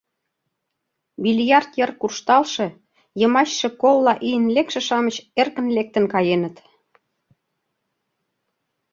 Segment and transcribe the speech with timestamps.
[1.21, 2.67] Бильярд йыр куржталше,
[3.19, 6.55] йымачше колла ийын лекше-шамыч эркын лектын каеныт.